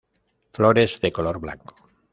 [0.51, 1.75] Flores de color blanco.